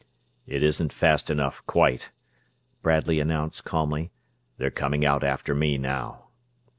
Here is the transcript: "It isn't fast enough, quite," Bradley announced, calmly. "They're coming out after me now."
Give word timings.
"It 0.47 0.63
isn't 0.63 0.91
fast 0.93 1.29
enough, 1.29 1.63
quite," 1.67 2.11
Bradley 2.81 3.19
announced, 3.19 3.65
calmly. 3.65 4.09
"They're 4.57 4.71
coming 4.71 5.05
out 5.05 5.23
after 5.23 5.53
me 5.53 5.77
now." 5.77 6.29